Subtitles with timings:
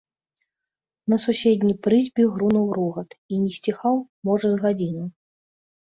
[1.13, 3.95] На суседняй прызбе грунуў рогат і не сціхаў,
[4.31, 5.05] можа, з гадзіну.